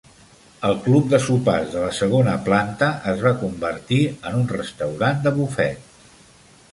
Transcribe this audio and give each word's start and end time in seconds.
El 0.69 0.77
club 0.85 1.09
de 1.11 1.17
sopars 1.25 1.67
de 1.75 1.83
la 1.83 1.91
segona 1.97 2.33
planta 2.47 2.89
es 3.13 3.21
va 3.27 3.35
convertir 3.43 3.99
en 4.31 4.39
un 4.39 4.49
restaurant 4.55 5.23
de 5.27 5.35
bufet. 5.37 5.93